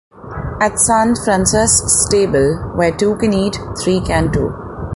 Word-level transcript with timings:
At 0.59 0.79
Sant 0.79 1.15
Francesc’s 1.23 2.09
table, 2.09 2.55
where 2.73 2.89
two 2.91 3.17
can 3.17 3.33
eat, 3.33 3.59
three 3.83 4.01
can 4.01 4.31
too. 4.31 4.49